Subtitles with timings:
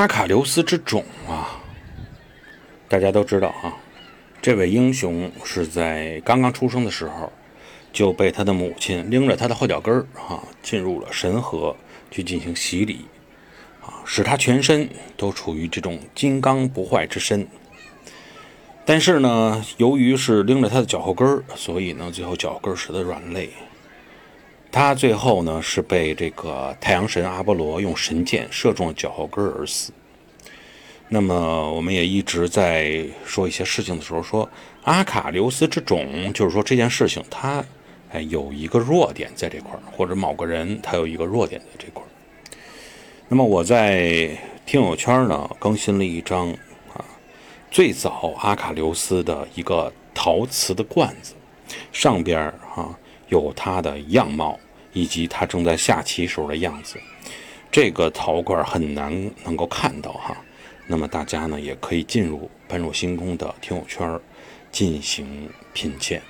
[0.00, 1.60] 阿卡琉斯之种啊，
[2.88, 3.76] 大家都知道啊，
[4.40, 7.30] 这位英雄是在刚刚出生的时候
[7.92, 11.76] 就被他的母亲拎着他的后脚跟儿哈进入了神河
[12.10, 13.04] 去进行洗礼
[13.82, 14.88] 啊，使他全身
[15.18, 17.46] 都处于这种金刚不坏之身。
[18.86, 23.50] 但是呢，由于是拎着他的脚后跟儿，所以呢，最后脚后跟使得软肋。
[24.72, 29.92] 他最后呢是被这个太阳神阿波罗用神箭射中了脚后跟而死。
[31.08, 34.48] 那么我们也一直在说一些事情的时候说
[34.84, 37.64] 阿卡琉斯之种，就是说这件事情它
[38.12, 42.06] 哎有一个弱点在这块儿，或者某个人他有一个弱点在这块儿。
[43.28, 44.30] 那么我在
[44.64, 46.48] 听友圈呢更新了一张
[46.94, 47.04] 啊
[47.72, 51.34] 最早阿卡琉斯的一个陶瓷的罐子，
[51.92, 52.40] 上边
[52.74, 52.96] 啊。
[53.30, 54.60] 有他的样貌，
[54.92, 57.00] 以及他正在下棋时候的样子。
[57.72, 60.36] 这个陶罐很难能够看到哈，
[60.86, 64.20] 那么大家呢也可以进入般若星空的听友圈
[64.70, 66.20] 进行品鉴。